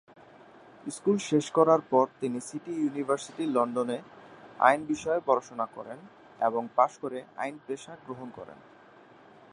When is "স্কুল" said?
0.87-1.17